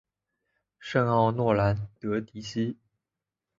[0.79, 2.79] 圣奥诺兰德迪西。